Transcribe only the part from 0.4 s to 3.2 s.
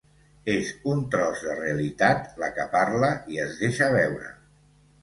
És un tros de realitat la que parla